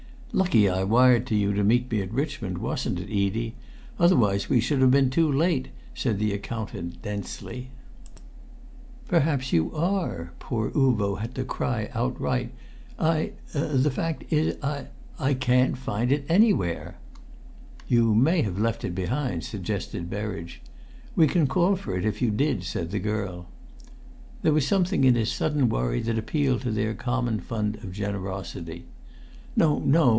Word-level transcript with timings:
"Lucky 0.33 0.69
I 0.69 0.85
wired 0.85 1.27
to 1.27 1.35
you 1.35 1.51
to 1.51 1.61
meet 1.61 1.91
me 1.91 2.01
at 2.01 2.13
Richmond, 2.13 2.59
wasn't 2.59 3.01
it, 3.01 3.11
Edie? 3.11 3.53
Otherwise 3.99 4.47
we 4.49 4.61
should 4.61 4.79
have 4.79 4.89
been 4.89 5.09
too 5.09 5.29
late," 5.29 5.67
said 5.93 6.19
the 6.19 6.31
accountant 6.31 7.01
densely. 7.01 7.69
"Perhaps 9.09 9.51
you 9.51 9.75
are!" 9.75 10.31
poor 10.39 10.69
Uvo 10.71 11.19
had 11.19 11.35
to 11.35 11.43
cry 11.43 11.89
outright. 11.93 12.53
"I 12.97 13.33
the 13.51 13.91
fact 13.91 14.23
is 14.31 14.55
I 14.63 15.33
can't 15.33 15.77
find 15.77 16.13
it 16.13 16.25
anywhere." 16.29 16.95
"You 17.89 18.15
may 18.15 18.41
have 18.41 18.57
left 18.57 18.85
it 18.85 18.95
behind," 18.95 19.43
suggested 19.43 20.09
Berridge. 20.09 20.61
"We 21.13 21.27
can 21.27 21.45
call 21.45 21.75
for 21.75 21.97
it, 21.97 22.05
if 22.05 22.21
you 22.21 22.31
did," 22.31 22.63
said 22.63 22.91
the 22.91 22.99
girl. 22.99 23.47
There 24.43 24.53
was 24.53 24.65
something 24.65 25.03
in 25.03 25.15
his 25.15 25.29
sudden 25.29 25.67
worry 25.67 25.99
that 26.03 26.17
appealed 26.17 26.61
to 26.61 26.71
their 26.71 26.93
common 26.93 27.41
fund 27.41 27.75
of 27.83 27.91
generosity. 27.91 28.85
"No, 29.57 29.77
no! 29.79 30.09